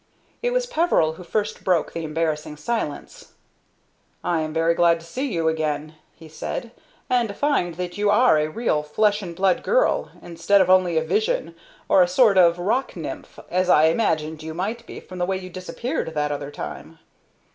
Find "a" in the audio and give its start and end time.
8.39-8.47, 10.97-11.03, 12.01-12.07, 12.57-12.63